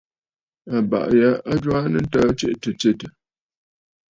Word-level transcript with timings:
Àbàʼà 0.77 1.11
ya 1.19 1.31
a 1.51 1.53
jwaanə 1.61 1.97
ntəə 2.05 2.29
tsiʼì 2.37 2.55
tɨ̀ 2.61 2.71
stsetə̀. 2.75 3.09